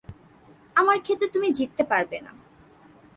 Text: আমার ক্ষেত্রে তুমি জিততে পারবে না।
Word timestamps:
আমার 0.75 0.97
ক্ষেত্রে 1.01 1.27
তুমি 1.27 1.47
জিততে 1.53 1.83
পারবে 1.83 2.17
না। 2.21 2.31